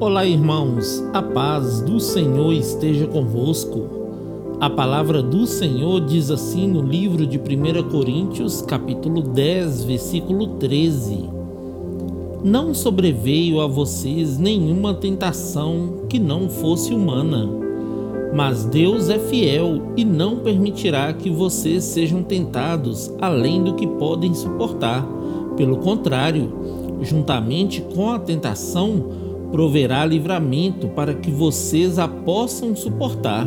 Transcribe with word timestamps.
Olá, 0.00 0.24
irmãos, 0.24 1.04
a 1.12 1.20
paz 1.20 1.82
do 1.82 2.00
Senhor 2.00 2.54
esteja 2.54 3.06
convosco. 3.06 3.86
A 4.58 4.70
palavra 4.70 5.22
do 5.22 5.46
Senhor 5.46 6.00
diz 6.00 6.30
assim 6.30 6.66
no 6.66 6.80
livro 6.80 7.26
de 7.26 7.36
1 7.36 7.90
Coríntios, 7.90 8.62
capítulo 8.62 9.20
10, 9.20 9.84
versículo 9.84 10.56
13: 10.56 11.28
Não 12.42 12.72
sobreveio 12.72 13.60
a 13.60 13.66
vocês 13.66 14.38
nenhuma 14.38 14.94
tentação 14.94 16.06
que 16.08 16.18
não 16.18 16.48
fosse 16.48 16.94
humana, 16.94 17.46
mas 18.34 18.64
Deus 18.64 19.10
é 19.10 19.18
fiel 19.18 19.92
e 19.98 20.02
não 20.02 20.36
permitirá 20.36 21.12
que 21.12 21.28
vocês 21.28 21.84
sejam 21.84 22.22
tentados 22.22 23.12
além 23.20 23.62
do 23.62 23.74
que 23.74 23.86
podem 23.86 24.32
suportar. 24.32 25.06
Pelo 25.58 25.76
contrário, 25.76 26.50
juntamente 27.02 27.82
com 27.94 28.10
a 28.10 28.18
tentação, 28.18 29.29
proverá 29.50 30.04
livramento 30.04 30.88
para 30.88 31.14
que 31.14 31.30
vocês 31.30 31.98
a 31.98 32.06
possam 32.06 32.74
suportar. 32.74 33.46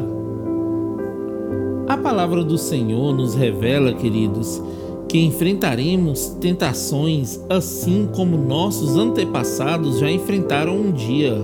A 1.88 1.98
palavra 1.98 2.44
do 2.44 2.58
Senhor 2.58 3.14
nos 3.14 3.36
revela, 3.36 3.94
queridos, 3.94 4.62
que 5.08 5.20
enfrentaremos 5.20 6.30
tentações 6.42 7.40
assim 7.50 8.10
como 8.16 8.38
nossos 8.38 8.98
antepassados 8.98 10.00
já 10.00 10.10
enfrentaram 10.10 10.76
um 10.76 10.92
dia. 10.92 11.36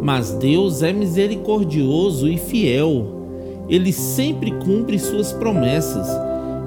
Mas 0.00 0.30
Deus 0.32 0.82
é 0.82 0.92
misericordioso 0.92 2.28
e 2.28 2.38
fiel. 2.38 3.06
Ele 3.68 3.92
sempre 3.92 4.52
cumpre 4.52 4.98
suas 4.98 5.32
promessas, 5.32 6.06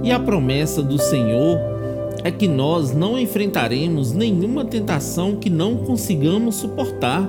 e 0.03 0.11
a 0.11 0.19
promessa 0.19 0.81
do 0.81 0.97
Senhor 0.97 1.57
é 2.23 2.31
que 2.31 2.47
nós 2.47 2.93
não 2.93 3.17
enfrentaremos 3.17 4.11
nenhuma 4.11 4.65
tentação 4.65 5.35
que 5.35 5.49
não 5.49 5.77
consigamos 5.77 6.55
suportar. 6.55 7.27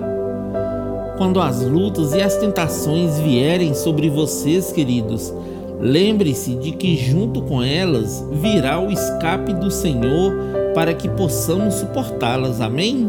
Quando 1.16 1.40
as 1.40 1.62
lutas 1.62 2.14
e 2.14 2.20
as 2.20 2.36
tentações 2.36 3.18
vierem 3.20 3.74
sobre 3.74 4.08
vocês, 4.08 4.72
queridos, 4.72 5.32
lembre-se 5.78 6.54
de 6.56 6.72
que 6.72 6.96
junto 6.96 7.42
com 7.42 7.62
elas 7.62 8.24
virá 8.32 8.80
o 8.80 8.90
escape 8.90 9.52
do 9.52 9.70
Senhor 9.70 10.32
para 10.74 10.94
que 10.94 11.08
possamos 11.08 11.74
suportá-las. 11.74 12.60
Amém? 12.60 13.06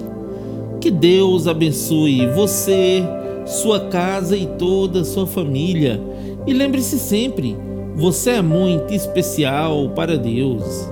Que 0.80 0.92
Deus 0.92 1.48
abençoe 1.48 2.28
você, 2.28 3.04
sua 3.46 3.80
casa 3.82 4.36
e 4.36 4.46
toda 4.46 5.02
a 5.02 5.06
sua 5.06 5.26
família. 5.26 6.02
E 6.46 6.54
lembre-se 6.54 7.00
sempre, 7.00 7.56
você 7.96 8.32
é 8.32 8.42
muito 8.42 8.94
especial 8.94 9.90
para 9.90 10.18
Deus. 10.18 10.92